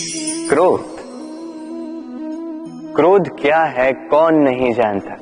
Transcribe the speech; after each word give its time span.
क्रोध। 0.00 0.96
क्रोध 2.96 3.40
क्या 3.40 3.64
है, 3.64 3.92
कौन 3.92 4.34
नहीं 4.34 4.74
जानता। 4.74 5.12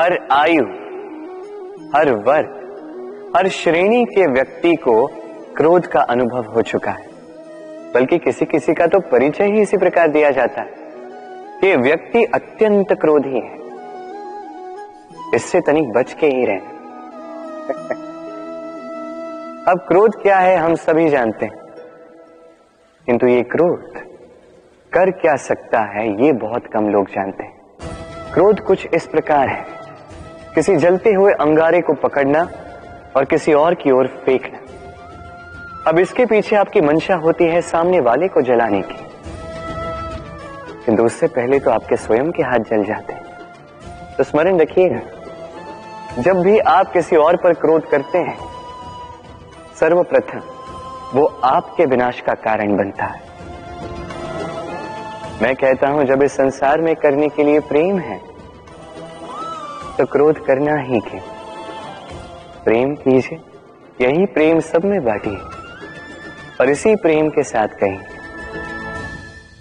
हर 0.00 0.28
आयु, 0.32 0.62
हर 1.96 2.12
वर्ग 2.12 2.60
हर 3.36 3.48
श्रेणी 3.48 4.04
के 4.04 4.26
व्यक्ति 4.26 4.74
को 4.74 5.06
क्रोध 5.56 5.86
का 5.86 6.00
अनुभव 6.00 6.44
हो 6.44 6.62
चुका 6.62 6.90
है। 6.90 7.08
बल्कि 7.94 8.18
किसी 8.18 8.44
किसी 8.44 8.74
का 8.74 8.86
तो 8.86 9.00
परिचय 9.00 9.44
ही 9.44 9.62
इसी 9.62 9.76
प्रकार 9.76 10.08
दिया 10.08 10.30
जाता 10.30 10.60
है 10.60 10.74
कि 11.60 11.76
व्यक्ति 11.76 12.24
अत्यंत 12.24 12.92
क्रोधी 12.92 13.38
है। 13.38 13.58
इससे 15.34 15.60
तनिक 15.60 15.92
बच 15.92 16.12
के 16.12 16.26
ही 16.26 16.44
रहे। 16.44 16.56
अब 19.70 19.84
क्रोध 19.88 20.22
क्या 20.22 20.38
है, 20.38 20.56
हम 20.56 20.74
सभी 20.74 21.08
जानते 21.08 21.46
हैं। 21.46 21.63
किंतु 23.06 23.26
ये 23.26 23.42
क्रोध, 23.42 23.98
कर 24.92 25.10
क्या 25.10 25.36
सकता 25.36 25.80
है, 25.80 26.24
ये 26.24 26.32
बहुत 26.32 26.66
कम 26.66 26.88
लोग 26.88 27.08
जानते 27.08 27.44
हैं। 27.44 27.60
क्रोध 28.34 28.60
कुछ 28.60 28.86
इस 28.94 29.06
प्रकार 29.06 29.48
है, 29.48 29.64
किसी 30.54 30.76
जलते 30.76 31.12
हुए 31.12 31.32
अंगारे 31.32 31.80
को 31.80 31.94
पकड़ना 31.94 32.48
और 33.16 33.24
किसी 33.24 33.52
और 33.52 33.74
की 33.74 33.90
ओर 33.90 34.06
फेंकना। 34.06 34.58
अब 35.90 35.98
इसके 35.98 36.26
पीछे 36.26 36.56
आपकी 36.56 36.80
मंशा 36.80 37.14
होती 37.14 37.44
है 37.44 37.60
सामने 37.60 38.00
वाले 38.00 38.28
को 38.28 38.42
जलाने 38.42 38.82
की। 38.82 38.96
किंतु 40.84 41.04
उससे 41.04 41.26
पहले 41.26 41.58
तो 41.58 41.70
आपके 41.70 41.96
स्वयं 41.96 42.30
के 42.32 42.42
हाथ 42.42 42.58
जल 42.58 42.84
जाते 42.84 43.12
हैं। 43.12 43.22
तो 44.16 44.24
स्मरण 44.24 44.58
रखिएगा 44.58 45.00
जब 46.18 46.42
भी 46.42 46.58
आप 46.58 46.92
किसी 46.92 47.16
और 47.16 47.36
पर 47.36 47.52
क्रोध 47.52 47.88
करते 47.90 48.18
हैं, 48.18 48.38
सर्वप्रथम 49.80 50.42
वो 51.14 51.24
आपके 51.44 51.84
विनाश 51.86 52.20
का 52.20 52.34
कारण 52.42 52.76
बनता 52.76 53.04
है। 53.04 53.20
मैं 55.42 55.54
कहता 55.56 55.88
हूँ, 55.88 56.04
जब 56.04 56.22
इस 56.22 56.32
संसार 56.32 56.80
में 56.80 56.94
करने 56.96 57.28
के 57.28 57.44
लिए 57.44 57.60
प्रेम 57.60 57.98
है 57.98 58.18
तो 59.98 60.04
क्रोध 60.06 60.44
करना 60.46 60.76
ही 60.76 61.00
क्यों? 61.00 61.20
प्रेम 62.64 62.94
कीजिए, 62.96 63.38
यही 64.00 64.26
प्रेम 64.26 64.60
सब 64.60 64.84
में 64.84 65.02
बांटिए 65.04 65.36
और 66.60 66.70
इसी 66.70 66.94
प्रेम 66.96 67.28
के 67.28 67.42
साथ 67.42 67.68
कहेंगे 67.80 68.12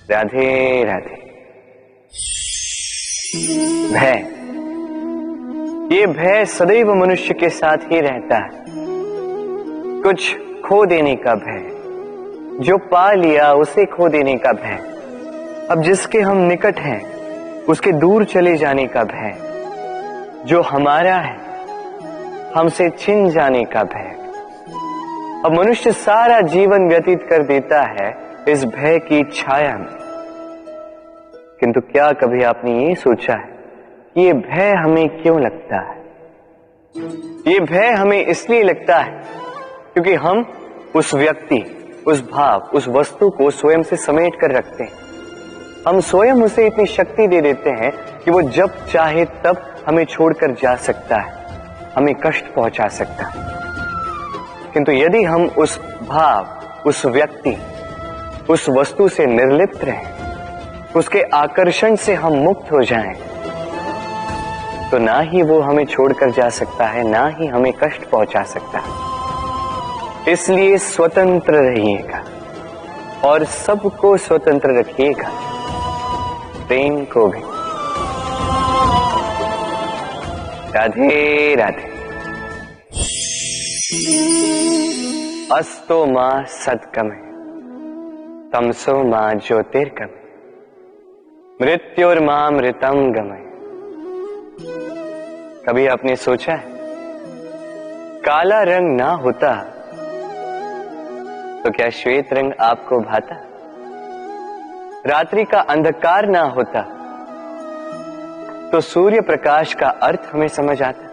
राधे 0.09 0.83
राधे। 0.83 1.21
भय। 3.93 4.17
ये 5.91 6.05
भय 6.07 6.45
सदैव 6.45 6.93
मनुष्य 6.95 7.33
के 7.33 7.49
साथ 7.49 7.91
ही 7.91 7.99
रहता 7.99 8.37
है। 8.37 8.63
कुछ 10.01 10.35
खो 10.73 10.85
देने 10.85 11.15
का 11.15 11.35
भय। 11.35 11.63
जो 12.59 12.77
पा 12.77 13.11
लिया, 13.11 13.53
उसे 13.53 13.85
खो 13.85 14.09
देने 14.09 14.35
का 14.37 14.51
भय। 14.51 14.79
अब 15.71 15.81
जिसके 15.81 16.19
हम 16.19 16.37
निकट 16.37 16.79
हैं, 16.79 17.13
उसके 17.63 17.91
दूर 17.91 18.25
चले 18.25 18.57
जाने 18.57 18.87
का 18.87 19.03
भय। 19.03 19.35
जो 20.45 20.61
हमारा 20.61 21.15
है, 21.15 21.37
हमसे 22.55 22.89
छिन 22.89 23.29
जाने 23.29 23.65
का 23.65 23.83
भय। 23.83 24.15
अब 25.45 25.55
मनुष्य 25.59 25.91
सारा 25.91 26.41
जीवन 26.41 26.87
व्यतीत 26.87 27.23
कर 27.23 27.43
देता 27.43 27.81
है 27.81 28.17
इस 28.49 28.65
भय 28.65 28.99
की 28.99 29.23
छाया 29.23 29.77
में। 29.77 29.87
किंतु 31.59 31.81
क्या 31.81 32.11
कभी 32.11 32.43
आपने 32.43 32.87
ये 32.87 32.95
सोचा 32.95 33.33
है 33.33 33.49
कि 34.15 34.21
ये 34.21 34.33
भय 34.33 34.73
हमें 34.73 35.21
क्यों 35.21 35.41
लगता 35.41 35.75
है? 35.75 36.03
ये 37.47 37.59
भय 37.59 37.87
हमें 37.87 38.25
इसलिए 38.25 38.63
लगता 38.63 38.97
है 38.97 39.43
क्योंकि 39.93 40.13
हम 40.13 40.51
उस 40.95 41.13
व्यक्ति 41.13 41.63
उस 42.07 42.21
भाव 42.31 42.69
उस 42.73 42.87
वस्तु 42.87 43.29
को 43.29 43.49
स्वयं 43.51 43.83
से 43.83 43.95
समेट 43.95 44.35
कर 44.35 44.51
रखते 44.51 44.83
हैं। 44.83 44.91
हम 45.87 45.99
स्वयं 45.99 46.41
उसे 46.43 46.65
इतनी 46.67 46.85
शक्ति 46.85 47.27
दे 47.27 47.41
देते 47.41 47.69
हैं 47.69 47.91
कि 48.19 48.31
वो 48.31 48.41
जब 48.41 48.85
चाहे 48.85 49.25
तब 49.25 49.63
हमें 49.87 50.03
छोड़कर 50.05 50.51
जा 50.51 50.75
सकता 50.75 51.17
है 51.17 51.91
हमें 51.97 52.13
कष्ट 52.15 52.45
पहुँचा 52.45 52.87
सकता 52.87 53.25
है। 53.25 54.71
किंतु 54.73 54.91
यदि 54.91 55.23
हम 55.23 55.45
उस 55.57 55.79
भाव 56.09 56.87
उस 56.87 57.05
व्यक्ति 57.05 57.57
उस 58.49 58.69
वस्तु 58.69 59.07
से 59.09 59.25
निर्लिप्त 59.25 59.83
रहें 59.83 60.91
उसके 60.95 61.21
आकर्षण 61.33 61.95
से 61.95 62.13
हम 62.13 62.33
मुक्त 62.33 62.71
हो 62.71 62.81
जाएँ, 62.83 63.13
तो 64.91 64.97
ना 64.97 65.19
ही 65.19 65.41
वो 65.41 65.59
हमें 65.61 65.85
छोड़कर 65.85 66.31
जा 66.31 66.49
सकता 66.49 66.85
है 66.85 67.07
ना 67.09 67.25
ही 67.27 67.47
हमें 67.47 67.71
कष्ट 67.73 68.09
पहुँचा 68.09 68.43
सकता 68.43 68.79
है। 68.79 69.12
इसलिए 70.29 70.77
स्वतंत्र 70.77 71.53
रहिएगा 71.53 72.23
और 73.27 73.43
सबको 73.43 74.17
स्वतंत्र 74.17 74.79
रखिएगा। 74.79 75.29
प्रेम 76.67 77.05
को 77.05 77.27
भी। 77.27 77.41
राधे 80.73 81.55
राधे। 81.55 81.93
अस्तो 85.55 86.05
माँ 86.05 86.43
सदकमे 86.45 87.33
तमसो 88.51 89.03
माँ 89.03 89.33
ज्योतिर्गमे, 89.33 90.23
मृत्युर 91.61 92.19
माँ 92.19 92.51
मृतम 92.51 93.11
गमय 93.11 93.43
कभी 95.65 95.87
आपने 95.87 96.15
सोचा 96.15 96.53
है, 96.53 96.63
काला 98.21 98.61
रंग 98.63 98.97
ना 98.97 99.11
होता 99.11 99.72
तो 101.63 101.69
क्या 101.71 101.89
श्वेत 101.89 102.31
रंग 102.33 102.53
आपको 102.61 102.99
भाता? 103.01 103.35
रात्रि 105.05 105.43
का 105.43 105.59
अंधकार 105.69 106.25
ना 106.25 106.41
होता 106.55 106.81
तो 108.71 108.79
सूर्य 108.81 109.21
प्रकाश 109.21 109.73
का 109.73 109.89
अर्थ 110.03 110.29
हमें 110.33 110.47
समझ 110.47 110.81
आता। 110.81 111.09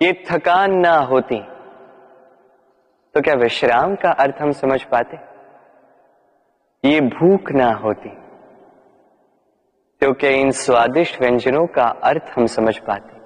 ये 0.00 0.12
थकान 0.30 0.74
ना 0.78 0.94
होती 1.04 1.38
तो 3.14 3.20
क्या 3.20 3.34
विश्राम 3.34 3.94
का 3.94 4.10
अर्थ 4.10 4.42
हम 4.42 4.52
समझ 4.52 4.82
पाते? 4.84 5.16
ये 6.84 7.00
भूख 7.00 7.52
ना 7.52 7.72
होती 7.74 8.10
तो 10.02 10.12
क्या 10.12 10.30
इन 10.32 10.50
स्वादिष्ट 10.56 11.20
व्यंजनों 11.20 11.66
का 11.66 11.86
अर्थ 12.04 12.32
हम 12.36 12.46
समझ 12.46 12.78
पाते? 12.78 13.18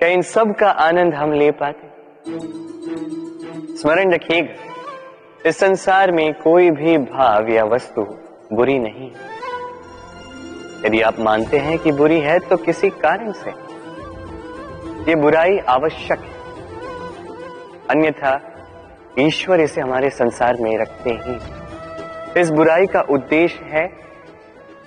क्या 0.00 0.08
इन 0.08 0.22
सब 0.28 0.54
का 0.54 0.70
आनंद 0.80 1.14
हम 1.14 1.32
ले 1.32 1.50
पाते? 1.62 1.88
स्मरण 3.76 4.12
रखिएगा 4.12 5.48
इस 5.48 5.58
संसार 5.58 6.12
में 6.12 6.32
कोई 6.34 6.70
भी 6.70 6.98
भाव 6.98 7.48
या 7.48 7.64
वस्तु 7.64 8.02
बुरी 8.52 8.78
नहीं 8.78 9.10
यदि 10.86 11.00
आप 11.00 11.18
मानते 11.18 11.58
हैं 11.58 11.78
कि 11.78 11.92
बुरी 11.92 12.18
है 12.20 12.38
तो 12.38 12.56
किसी 12.56 12.90
कारण 12.90 13.32
से। 13.32 13.50
ये 15.10 15.14
बुराई 15.14 15.58
आवश्यक 15.58 16.18
है। 16.18 16.40
अन्यथा, 17.90 18.40
ईश्वर 19.18 19.60
इसे 19.60 19.80
हमारे 19.80 20.10
संसार 20.10 20.56
में 20.56 20.78
रखते 20.78 21.10
ही। 21.10 22.40
इस 22.40 22.50
बुराई 22.50 22.86
का 22.86 23.00
उद्देश्य 23.00 23.64
है 23.64 23.90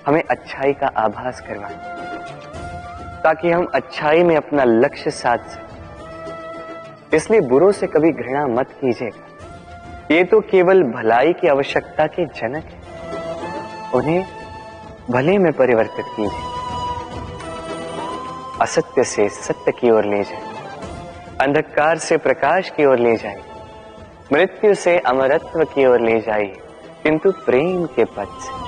हमें 0.06 0.22
अच्छाई 0.30 0.72
का 0.72 0.86
आभास 0.86 1.40
करवाना, 1.40 3.20
ताकि 3.24 3.50
हम 3.50 3.66
अच्छाई 3.74 4.22
में 4.22 4.36
अपना 4.36 4.64
लक्ष्य 4.64 5.10
साध 5.10 5.40
सकें। 5.40 5.73
इसलिए 7.14 7.40
बुरों 7.40 7.72
से 7.72 7.86
कभी 7.86 8.12
घृणा 8.12 8.46
मत 8.46 8.68
कीजिएगा। 8.68 9.28
ये 10.10 10.24
तो 10.24 10.40
केवल 10.40 10.82
भलाई 10.82 11.32
की 11.32 11.48
आवश्यकता 11.48 12.06
के 12.06 12.24
जनक 12.24 12.64
है। 12.64 12.84
उन्हें 13.94 14.24
भले 15.10 15.38
में 15.38 15.52
परिवर्तित 15.52 16.04
कीजिए। 16.16 16.40
असत्य 18.62 19.04
से 19.04 19.28
सत्य 19.28 19.72
की 19.72 19.90
ओर 19.90 20.04
ले 20.04 20.24
जाए। 20.24 20.42
अंधकार 21.40 21.98
से 21.98 22.16
प्रकाश 22.16 22.70
की 22.70 22.84
ओर 22.84 22.98
ले 22.98 23.16
जाए। 23.16 23.42
मृत्यु 24.32 24.74
से 24.74 24.98
अमरत्व 24.98 25.64
की 25.64 25.86
ओर 25.86 26.00
ले 26.00 26.20
जाए। 26.20 26.44
किंतु 27.02 27.32
प्रेम 27.32 27.86
के 27.86 28.04
पद 28.04 28.28
से। 28.40 28.64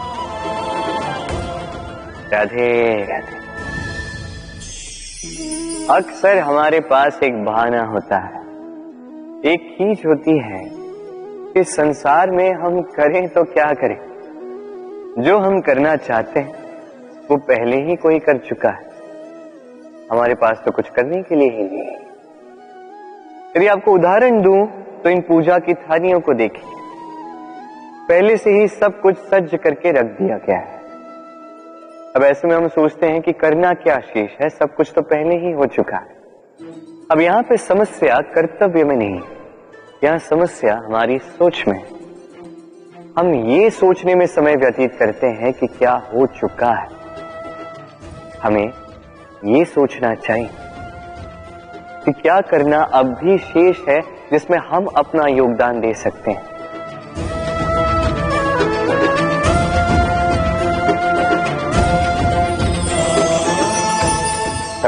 राधे 2.36 3.04
राधे। 3.04 3.45
अक्सर 5.90 6.38
हमारे 6.38 6.80
पास 6.80 7.20
एक 7.22 7.34
बहाना 7.44 7.82
होता 7.84 8.16
है। 8.18 8.40
एक 9.52 9.66
खींच 9.74 10.06
होती 10.06 10.32
है 10.38 10.62
कि 11.52 11.64
संसार 11.64 12.30
में 12.30 12.52
हम 12.54 12.80
करें 12.80 13.28
तो 13.28 13.44
क्या 13.44 13.66
करें? 13.72 13.96
जो 15.18 15.38
हम 15.38 15.60
करना 15.60 15.96
चाहते 15.96 16.40
हैं, 16.40 16.54
वो 17.30 17.36
पहले 17.36 17.76
ही 17.76 17.96
कोई 17.96 18.18
कर 18.18 18.38
चुका 18.38 18.70
है। 18.70 18.90
हमारे 20.10 20.34
पास 20.34 20.62
तो 20.64 20.70
कुछ 20.70 20.88
करने 20.88 21.22
के 21.22 21.34
लिए 21.34 21.50
ही 21.50 21.64
नहीं 21.64 21.86
है। 21.86 22.00
यदि 23.56 23.66
आपको 23.66 23.92
उदाहरण 23.92 24.42
दूँ 24.42 24.66
तो 25.04 25.10
इन 25.10 25.20
पूजा 25.20 25.58
की 25.58 25.74
थालियों 25.74 26.20
को 26.20 26.34
देखिए 26.34 26.74
पहले 28.08 28.36
से 28.36 28.50
ही 28.50 28.68
सब 28.68 29.00
कुछ 29.00 29.16
सज्ज 29.16 29.58
करके 29.64 29.92
रख 29.92 30.04
दिया 30.04 30.36
गया 30.36 30.58
है। 30.58 30.75
अब 32.16 32.22
ऐसे 32.22 32.48
में 32.48 32.54
हम 32.56 32.66
सोचते 32.68 33.06
हैं 33.06 33.20
कि 33.22 33.32
करना 33.32 33.72
क्या 33.74 33.98
शेष 34.00 34.30
है? 34.40 34.48
सब 34.48 34.74
कुछ 34.74 34.92
तो 34.94 35.02
पहले 35.02 35.34
ही 35.36 35.50
हो 35.52 35.66
चुका 35.66 35.96
है। 35.96 36.14
अब 37.10 37.20
यहाँ 37.20 37.42
पे 37.42 37.56
समस्या 37.56 38.18
कर्तव्य 38.34 38.84
में 38.84 38.94
नहीं 38.96 39.20
यहाँ 40.04 40.18
समस्या 40.18 40.76
हमारी 40.76 41.18
सोच 41.18 41.62
में 41.68 41.82
हम 43.18 43.34
ये 43.50 43.68
सोचने 43.70 44.14
में 44.14 44.26
समय 44.26 44.56
व्यतीत 44.56 44.96
करते 44.98 45.26
हैं 45.26 45.52
कि 45.52 45.66
क्या 45.66 45.92
हो 46.06 46.26
चुका 46.26 46.72
है। 46.72 46.88
हमें 48.42 48.66
ये 49.44 49.64
सोचना 49.64 50.14
चाहिए 50.14 50.50
कि 52.04 52.12
क्या 52.12 52.40
करना 52.40 52.82
अब 52.94 53.14
भी 53.14 53.38
शेष 53.38 53.88
है 53.88 54.00
जिसमें 54.32 54.58
हम 54.58 54.86
अपना 54.96 55.26
योगदान 55.26 55.80
दे 55.80 55.94
सकते 55.94 56.30
हैं। 56.30 56.55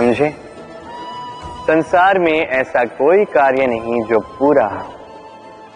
समझे? 0.08 0.28
संसार 1.66 2.18
में 2.18 2.46
ऐसा 2.46 2.84
कोई 2.84 3.24
कार्य 3.24 3.66
नहीं 3.66 4.02
जो 4.04 4.20
पूरा 4.20 4.66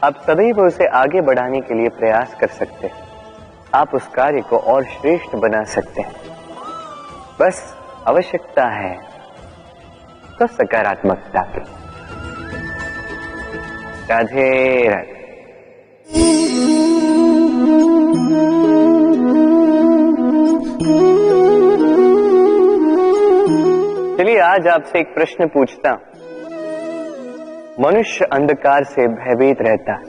आप 0.05 0.23
सदैव 0.26 0.61
उसे 0.61 0.87
आगे 0.87 1.20
बढ़ाने 1.20 1.61
के 1.61 1.75
लिए 1.75 1.88
प्रयास 1.88 2.34
कर 2.40 2.46
सकते 2.46 2.87
हैं। 2.87 2.94
आप 3.75 3.94
उस 3.94 4.06
कार्य 4.06 4.40
को 4.40 4.58
और 4.58 4.84
श्रेष्ठ 4.84 5.37
बना 5.37 5.64
सकते 5.64 6.02
हैं। 6.02 6.12
बस 7.40 7.76
आवश्यकता 8.08 8.69
है 8.69 8.99
तो 10.38 10.46
सकारात्मकता 10.46 11.43
की। 11.43 11.61
राधे 14.11 14.88
राधे। 14.88 15.21
चलिए, 24.12 24.38
आज 24.38 24.68
आपसे 24.68 24.98
एक 24.98 25.14
प्रश्न 25.14 25.48
पूछता 25.48 25.90
मनुष्य 27.80 28.24
अंधकार 28.24 28.84
से 28.84 29.08
भयभीत 29.08 29.56
रहता 29.60 29.92
है। 29.92 30.04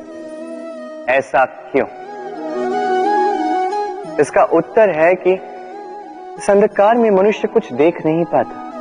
ऐसा 1.18 1.46
क्यों? 1.46 1.88
इसका 4.20 4.44
उत्तर 4.44 4.90
है 4.90 5.16
कि 5.16 5.34
इस 6.38 6.50
अंधकार 6.50 6.96
में 6.96 7.12
मनुष्य 7.12 7.48
कुछ 7.48 7.74
देख 7.74 8.06
नहीं 8.06 8.26
पाता। 8.26 8.72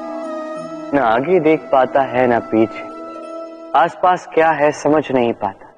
ना 0.95 1.03
आगे 1.03 1.41
देख 1.41 1.61
पाता 1.73 2.03
है, 2.03 2.27
ना 2.27 2.39
पीछे। 2.39 2.85
आसपास 3.79 4.29
क्या 4.35 4.51
है, 4.51 4.73
समझ 4.73 5.13
नहीं 5.13 5.33
पाता। 5.33 5.75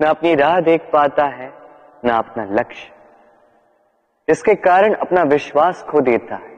ना 0.00 0.10
अपनी 0.10 0.34
राह 0.34 0.60
देख 0.60 0.80
पाता 0.92 1.24
है, 1.24 1.52
ना 2.04 2.16
अपना 2.16 2.44
लक्ष्य। 2.44 2.90
इसके 4.28 4.54
कारण 4.54 4.94
अपना 4.94 5.22
विश्वास 5.22 5.82
खो 5.82 6.00
देता 6.00 6.34
है। 6.34 6.51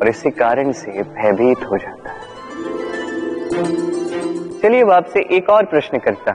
और 0.00 0.08
इसी 0.08 0.30
कारण 0.30 0.72
से 0.72 1.02
भयभीत 1.02 1.58
हो 1.58 1.76
जाता 1.76 2.10
है। 2.10 2.26
चलिए 4.60 4.82
अब 4.82 4.90
आपसे 4.90 5.20
एक 5.36 5.50
और 5.50 5.64
प्रश्न 5.64 5.98
करता 5.98 6.32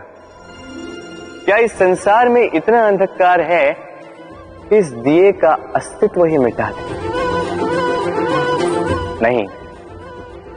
क्या 1.46 1.58
इस 1.58 1.72
संसार 1.72 2.30
में 2.30 2.52
इतना 2.54 2.88
अंधकार 2.88 3.42
है 3.42 3.72
कि 4.70 4.78
इस 4.78 4.88
दिए 4.88 5.32
का 5.32 5.58
अस्तित्व 5.76 6.26
ही 6.26 6.38
मिटा 6.38 6.72
दे? 6.72 7.02
नहीं। 9.22 9.48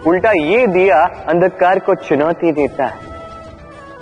उल्टा 0.06 0.30
ये 0.30 0.66
दिया 0.66 1.24
अंधकार 1.28 1.78
को 1.78 1.94
चुनौती 1.94 2.52
देता 2.52 2.86
है। 2.86 2.98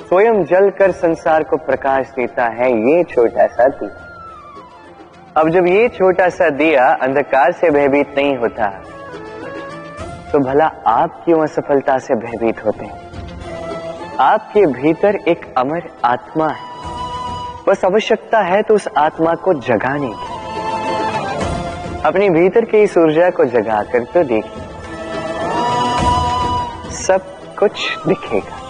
स्वयं 0.09 0.45
जलकर 0.45 0.91
संसार 0.91 1.43
को 1.43 1.57
प्रकाश 1.57 2.07
देता 2.07 2.45
है, 2.45 2.73
ये 2.73 3.05
छोटा 3.05 3.47
सा 3.47 3.69
दिया। 3.69 4.02
अब 5.37 5.49
जब 5.49 5.67
ये 5.67 5.89
छोटा 5.89 6.29
सा 6.29 6.49
दिया 6.51 6.87
अंधकार 7.03 7.53
से 7.53 7.71
भयभीत 7.71 8.15
नहीं 8.19 8.37
होता 8.37 8.67
तो 10.33 10.39
भला 10.39 10.65
आप 10.87 11.23
क्यों 11.25 11.39
असफलता 11.43 11.97
से 11.99 12.15
भयभीत 12.15 12.65
होते 12.65 12.85
हैं? 12.85 12.99
आपके 14.21 14.65
भीतर 14.73 15.17
एक 15.29 15.47
अमर 15.59 15.89
आत्मा 16.05 16.49
है। 16.49 16.67
बस 17.69 17.85
आवश्यकता 17.85 18.41
है 18.41 18.63
तो 18.63 18.75
उस 18.75 18.89
आत्मा 18.99 19.33
को 19.35 19.55
जगाने 19.61 20.11
की। 20.11 20.29
अपने 22.03 22.29
भीतर 22.31 22.65
की 22.65 22.83
इस 22.83 22.99
ऊर्जा 22.99 23.31
को 23.31 23.45
जगाकर 23.47 24.05
तो 24.05 24.25
देखिए। 24.25 24.63
सब 26.99 27.21
कुछ 27.59 27.99
दिखेगा। 28.09 28.61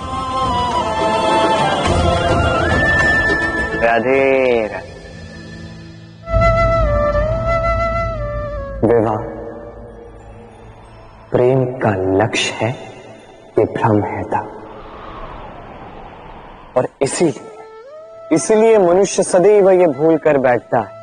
राधे 3.83 4.67
राधे। 4.67 4.92
विवाह 8.93 9.17
प्रेम 11.31 11.65
का 11.65 11.91
लक्ष्य 12.25 12.55
है 12.55 12.71
ये 13.59 13.65
भ्रम 13.65 14.03
है 14.03 14.23
था 14.25 14.41
और 16.77 16.89
इसीलिए 17.03 17.49
इसीलिए 18.33 18.79
मनुष्य 18.79 19.23
सदैव 19.23 19.71
ये 19.71 19.87
भूल 19.87 20.17
कर 20.17 20.39
बैठता 20.39 20.81
है। 20.81 21.01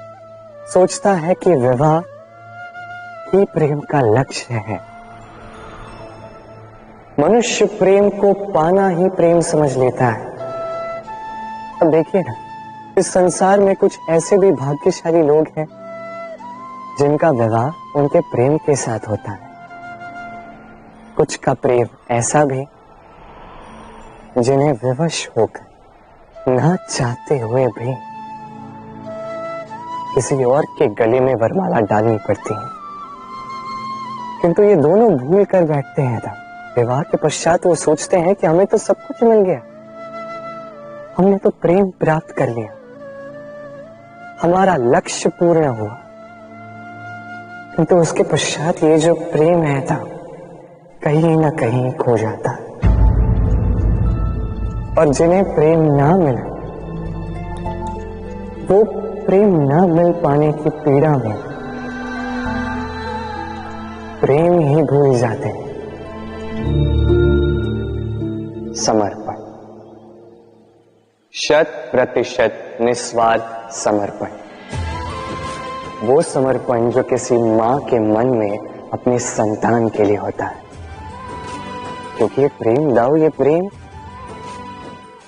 सोचता 0.73 1.11
है 1.13 1.33
कि 1.33 1.55
विवाह 1.55 1.99
ही 3.29 3.45
प्रेम 3.45 3.79
का 3.79 4.01
लक्ष्य 4.01 4.53
है। 4.53 4.79
मनुष्य 7.19 7.65
प्रेम 7.65 8.09
को 8.09 8.33
पाना 8.33 8.87
ही 8.87 9.09
प्रेम 9.09 9.39
समझ 9.41 9.77
लेता 9.77 10.05
है। 10.05 10.25
अब 11.81 11.91
देखिए 11.91 12.21
ना, 12.21 12.33
इस 12.97 13.13
संसार 13.13 13.59
में 13.59 13.75
कुछ 13.75 13.97
ऐसे 14.09 14.37
भी 14.37 14.51
भाग्यशाली 14.51 15.21
लोग 15.23 15.47
हैं 15.57 15.67
जिनका 16.99 17.29
विवाह 17.29 17.99
उनके 17.99 18.19
प्रेम 18.19 18.57
के 18.57 18.75
साथ 18.75 18.99
होता 19.09 19.31
है। 19.31 19.39
कुछ 21.17 21.35
का 21.35 21.53
प्रेम 21.53 21.87
ऐसा 22.11 22.45
भी, 22.45 22.65
जिन्हें 24.37 24.73
विवश 24.73 25.29
होकर 25.37 25.69
ना 26.51 26.75
चाहते 26.75 27.39
हुए 27.39 27.67
भी 27.67 27.95
किसी 30.15 30.43
और 30.43 30.65
के 30.65 30.87
गले 30.87 31.19
में 31.19 31.35
वरमाला 31.35 31.79
डालनी 31.79 32.17
पड़ती 32.17 32.53
है। 32.53 32.69
किंतु 34.41 34.63
ये 34.63 34.75
दोनों 34.75 35.15
भूल 35.17 35.45
कर 35.45 35.63
बैठते 35.63 36.01
हैं 36.01 36.19
था 36.19 36.31
विवाह 36.77 37.01
के 37.01 37.17
पश्चात 37.17 37.65
वो 37.65 37.75
सोचते 37.75 38.17
हैं 38.17 38.35
कि 38.35 38.47
हमें 38.47 38.67
तो 38.67 38.77
सब 38.77 38.95
कुछ 39.07 39.23
मिल 39.23 39.39
गया। 39.39 39.61
हमने 41.17 41.37
तो 41.37 41.49
प्रेम 41.49 41.89
प्राप्त 41.89 42.31
कर 42.31 42.49
लिया। 42.49 42.71
हमारा 44.41 44.75
लक्ष्य 44.75 45.29
पूर्ण 45.29 45.67
हुआ। 45.67 45.97
तो 47.83 47.97
उसके 47.97 48.23
पश्चात 48.23 48.83
ये 48.83 48.97
जो 48.97 49.13
प्रेम 49.13 49.61
है 49.63 49.81
था, 49.81 49.95
कहीं 51.03 51.37
ना 51.37 51.49
कहीं 51.49 51.91
खो 51.91 52.17
जाता 52.17 52.51
और 54.97 55.13
जिन्हें 55.13 55.43
प्रेम 55.55 55.81
ना 55.81 56.17
मिला, 56.17 56.41
वो 58.65 58.83
प्रेम 59.25 59.55
ना 59.63 59.85
मिल 59.85 60.11
पाने 60.13 60.51
की 60.51 60.69
पीड़ा 60.69 61.11
में 61.17 61.37
प्रेम 64.21 64.59
ही 64.59 64.83
भूल 64.83 65.17
जाते 65.17 65.49
समर्पण। 68.75 69.35
शत 71.33 71.89
प्रतिशत 71.91 72.77
निस्वार्थ 72.81 73.73
समर्पण। 73.73 74.48
वो 76.03 76.21
समर्पण 76.21 76.89
जो 76.89 77.03
किसी 77.03 77.37
माँ 77.37 77.79
के 77.79 77.99
मन 77.99 78.27
में 78.27 78.57
अपने 78.93 79.19
संतान 79.19 79.89
के 79.89 80.03
लिए 80.03 80.17
होता 80.17 80.45
है। 80.45 80.63
क्योंकि 82.17 82.41
ये 82.41 82.47
प्रेम 82.47 82.95
दाओ 82.95 83.15
ये 83.15 83.29
प्रेम 83.29 83.67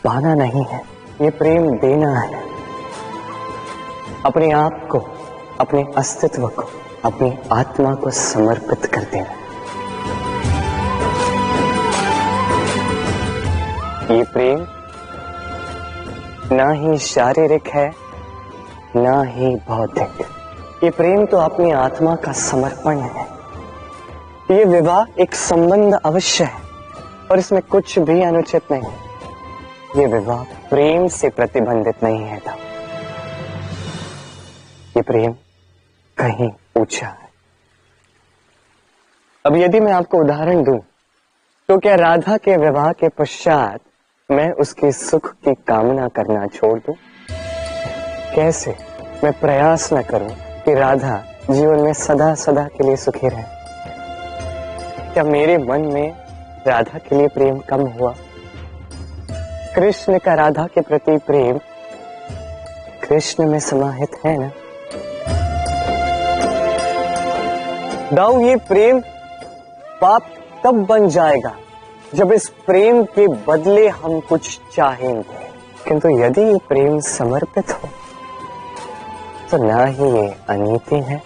पाना 0.04 0.36
नहीं 0.36 0.66
है। 0.66 0.82
ये 1.22 1.30
प्रेम 1.30 1.78
देना 1.78 2.20
है। 2.20 2.44
अपने 4.26 4.52
आप 4.52 4.88
को, 4.92 5.06
अपने 5.60 5.86
अस्तित्व 5.98 6.48
को, 6.48 6.64
अपनी 7.06 7.38
आत्मा 7.52 7.96
को 7.96 8.12
समर्पित 8.12 8.86
कर 8.86 9.04
देना। 9.04 9.32
ये 14.14 14.24
प्रेम 14.24 14.66
ना 16.58 16.72
ही 16.72 16.98
शारीरिक 16.98 17.68
है, 17.68 17.92
ना 18.96 19.24
ही 19.24 19.56
भौतिक 19.56 20.41
ये 20.84 20.90
प्रेम 20.90 21.26
तो 21.26 21.38
अपनी 21.38 21.72
आत्मा 21.72 22.16
का 22.16 22.32
समर्पण 22.34 23.00
है। 23.00 23.26
ये 24.52 24.64
विवाह 24.66 25.22
एक 25.22 25.36
संबंध 25.36 25.94
अवश्य 25.96 26.44
है, 26.44 26.62
और 27.32 27.40
इसमें 27.40 27.62
कुछ 27.62 27.98
भी 28.00 28.22
अनुचित 28.24 28.72
नहीं। 28.72 28.92
ये 29.96 30.06
विवाह 30.08 30.44
प्रेम 30.70 31.08
से 31.10 31.30
प्रतिबंधित 31.30 32.04
नहीं 32.04 32.24
है 32.24 32.40
था 32.40 32.56
ये 34.98 35.02
प्रेम 35.04 35.34
कहीं 36.18 36.50
ऊँचा 36.78 37.08
है। 37.08 37.30
अब 39.46 39.56
यदि 39.58 39.80
मैं 39.80 39.94
आपको 39.94 40.18
उदाहरण 40.18 40.64
दूँ 40.64 40.80
तो 41.70 41.78
क्या 41.80 41.96
राधा 41.98 42.38
के 42.38 42.58
विवाह 42.60 42.92
के 42.94 43.10
पश्चात 43.10 43.80
मैं 44.30 44.52
उसके 44.62 44.92
सुख 44.92 45.34
की 45.36 45.54
कामना 45.68 46.08
करना 46.10 46.46
छोड़ 46.50 46.78
दूँ? 46.80 46.96
कैसे 48.36 48.76
मैं 49.24 49.40
प्रयास 49.40 49.94
न 49.94 50.02
करूँ? 50.04 50.36
कि 50.66 50.74
राधा 50.74 51.24
जीवन 51.52 51.80
में 51.80 51.94
सदा 51.94 52.36
सदा 52.36 52.64
के 52.64 52.84
लिए 52.84 52.96
सुखी 52.96 53.28
रहे। 53.28 53.44
क्या 55.14 55.24
मेरे 55.24 55.58
मन 55.58 55.82
में 55.82 56.16
राधा 56.68 56.98
के 56.98 57.18
लिए 57.18 57.28
प्रेम 57.28 57.60
कम 57.60 57.82
हुआ? 57.82 58.16
कृष्ण 59.76 60.20
का 60.20 60.34
राधा 60.34 60.68
के 60.68 60.82
प्रति 60.82 61.18
प्रेम 61.18 61.58
कृष्ण 63.08 63.48
में 63.48 63.60
समाहित 63.60 64.10
है 64.26 64.38
ना? 64.38 64.52
दाऊ, 68.14 68.42
ये 68.42 68.56
प्रेम 68.56 69.00
पाप 70.02 70.26
तब 70.64 70.86
बन 70.86 71.10
जाएगा 71.10 71.56
जब 72.16 72.32
इस 72.32 72.50
प्रेम 72.50 73.04
के 73.04 73.28
बदले 73.28 73.88
हम 73.88 74.20
कुछ 74.20 74.60
चाहेंगे। 74.76 75.52
किंतु 75.88 76.10
यदि 76.10 76.42
ये 76.42 76.58
प्रेम 76.70 77.00
समर्पित 77.00 77.72
हो 77.72 77.90
तो 79.52 79.58
ना 79.58 79.84
ही 79.86 80.06
ये 80.12 80.28
अनिति 80.50 80.96
है 81.08 81.22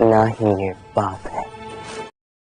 ना 0.00 0.24
ही 0.26 0.52
ये 0.62 0.70
पाप 0.96 1.26
है। 1.32 1.35